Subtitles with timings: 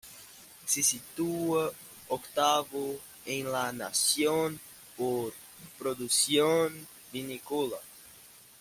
[0.65, 1.71] Se sitúa
[2.07, 4.59] octavo en la nación
[4.97, 5.31] por
[5.77, 7.77] producción vinícola.